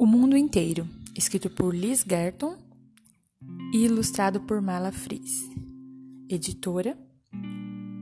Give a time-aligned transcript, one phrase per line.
[0.00, 2.56] O Mundo Inteiro, escrito por Liz Gerton
[3.70, 5.46] e ilustrado por Mala Fries.
[6.26, 6.96] Editora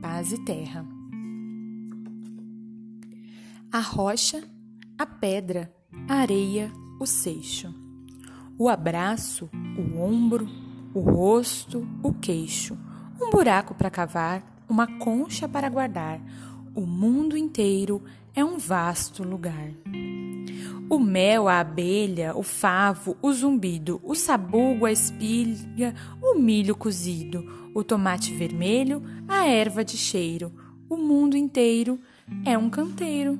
[0.01, 0.87] Paz e Terra.
[3.69, 4.41] A rocha,
[4.97, 5.75] a pedra,
[6.07, 6.71] a areia,
[7.01, 7.67] o seixo.
[8.57, 10.47] O abraço, o ombro,
[10.93, 12.77] o rosto, o queixo.
[13.21, 16.21] Um buraco para cavar, uma concha para guardar.
[16.73, 18.01] O mundo inteiro
[18.33, 19.73] é um vasto lugar.
[20.89, 27.69] O mel, a abelha, o favo, o zumbido, o sabugo, a espilha, o milho cozido,
[27.75, 30.51] o tomate vermelho, a erva de cheiro,
[30.89, 31.99] o mundo inteiro
[32.43, 33.39] é um canteiro.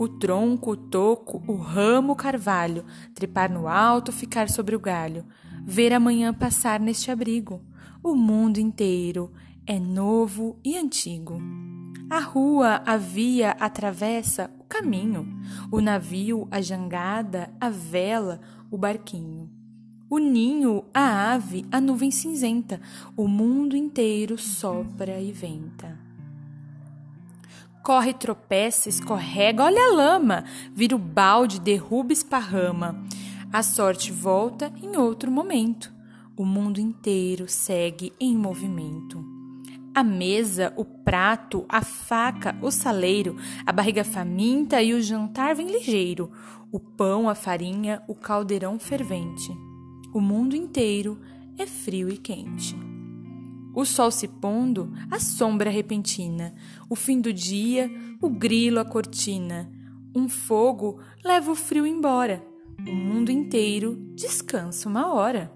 [0.00, 5.26] O tronco, o toco, o ramo, o carvalho, trepar no alto, ficar sobre o galho,
[5.62, 7.60] ver a manhã passar neste abrigo.
[8.02, 9.30] O mundo inteiro
[9.66, 11.38] é novo e antigo.
[12.08, 15.28] A rua, a via, a travessa, caminho,
[15.70, 18.40] o navio, a jangada, a vela,
[18.72, 19.48] o barquinho.
[20.10, 22.80] O ninho, a ave, a nuvem cinzenta,
[23.16, 25.96] o mundo inteiro sopra e venta.
[27.84, 33.00] Corre, tropeça, escorrega, olha a lama, vira o balde, derruba, esparrama.
[33.52, 35.92] A sorte volta em outro momento.
[36.36, 39.24] O mundo inteiro segue em movimento.
[39.94, 45.68] A mesa, o prato, a faca, o saleiro, a barriga faminta e o jantar vem
[45.68, 46.32] ligeiro,
[46.72, 49.56] o pão, a farinha, o caldeirão fervente.
[50.12, 51.20] O mundo inteiro
[51.56, 52.74] é frio e quente.
[53.72, 56.52] O sol se pondo, a sombra repentina,
[56.90, 57.88] o fim do dia,
[58.20, 59.70] o grilo, a cortina.
[60.12, 62.44] Um fogo leva o frio embora.
[62.80, 65.52] O mundo inteiro descansa uma hora.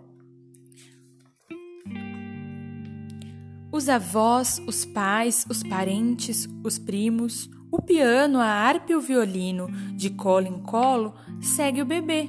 [3.70, 9.69] Os avós, os pais, os parentes, os primos, o piano, a harpa e o violino,
[9.94, 12.28] de colo em colo, segue o bebê.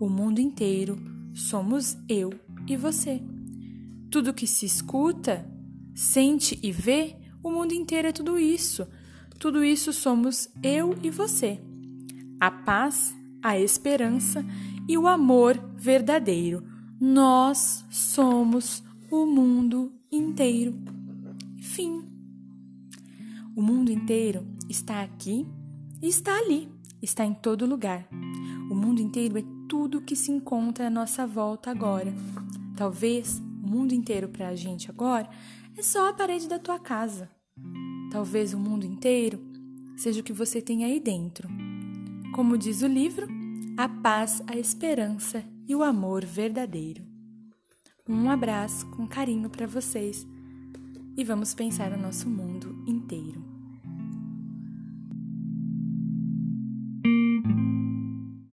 [0.00, 0.98] O mundo inteiro
[1.32, 2.32] somos eu
[2.66, 3.22] e você.
[4.10, 5.48] Tudo que se escuta,
[5.94, 8.86] sente e vê, o mundo inteiro é tudo isso.
[9.38, 11.60] Tudo isso somos eu e você.
[12.40, 14.44] A paz, a esperança
[14.88, 16.64] e o amor verdadeiro.
[17.00, 20.72] Nós somos o mundo inteiro.
[21.60, 22.04] Fim.
[23.56, 25.44] O mundo inteiro está aqui
[26.00, 26.68] e está ali,
[27.02, 28.08] está em todo lugar.
[28.70, 32.14] O mundo inteiro é tudo que se encontra à nossa volta agora.
[32.76, 35.28] Talvez o mundo inteiro para a gente agora
[35.76, 37.28] é só a parede da tua casa.
[38.12, 39.40] Talvez o mundo inteiro
[39.96, 41.48] seja o que você tem aí dentro.
[42.32, 43.26] Como diz o livro,
[43.76, 47.09] a paz, a esperança e o amor verdadeiro.
[48.10, 50.26] Um abraço com carinho para vocês
[51.16, 52.99] e vamos pensar o nosso mundo inteiro.